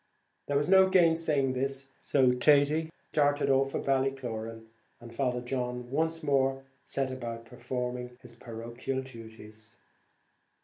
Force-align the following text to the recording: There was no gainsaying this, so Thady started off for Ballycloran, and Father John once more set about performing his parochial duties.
There 0.47 0.57
was 0.57 0.67
no 0.67 0.89
gainsaying 0.89 1.53
this, 1.53 1.89
so 2.01 2.31
Thady 2.31 2.89
started 3.11 3.51
off 3.51 3.69
for 3.69 3.79
Ballycloran, 3.79 4.65
and 4.99 5.13
Father 5.13 5.41
John 5.41 5.91
once 5.91 6.23
more 6.23 6.63
set 6.83 7.11
about 7.11 7.45
performing 7.45 8.17
his 8.19 8.33
parochial 8.33 9.03
duties. 9.03 9.75